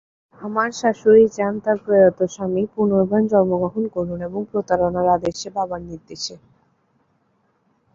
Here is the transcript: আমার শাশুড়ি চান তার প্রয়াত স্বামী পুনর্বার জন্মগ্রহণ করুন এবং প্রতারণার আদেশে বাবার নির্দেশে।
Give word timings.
আমার 0.41 0.69
শাশুড়ি 0.79 1.25
চান 1.35 1.53
তার 1.63 1.77
প্রয়াত 1.83 2.19
স্বামী 2.33 2.63
পুনর্বার 2.73 3.23
জন্মগ্রহণ 3.31 3.83
করুন 3.95 4.19
এবং 4.27 4.41
প্রতারণার 4.51 5.07
আদেশে 5.15 5.49
বাবার 5.55 5.81
নির্দেশে। 5.89 6.35